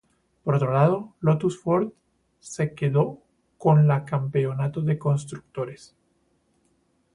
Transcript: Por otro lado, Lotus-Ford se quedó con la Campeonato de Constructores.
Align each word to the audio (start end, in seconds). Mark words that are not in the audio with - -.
Por 0.43 0.55
otro 0.55 0.73
lado, 0.73 1.13
Lotus-Ford 1.19 1.91
se 2.39 2.73
quedó 2.73 3.19
con 3.59 3.85
la 3.87 4.03
Campeonato 4.03 4.81
de 4.81 4.97
Constructores. 4.97 5.95